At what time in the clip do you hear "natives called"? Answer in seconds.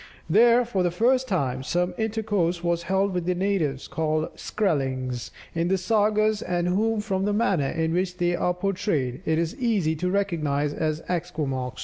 3.35-4.35